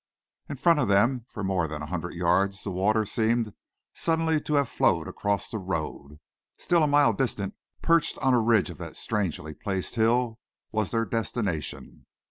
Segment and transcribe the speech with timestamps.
[0.49, 3.53] In front of them for more than a hundred yards the water seemed
[3.93, 6.19] suddenly to have flowed across the road.
[6.57, 10.39] Still a mile distant, perched on a ridge of that strangely placed hill,
[10.71, 12.07] was their destination.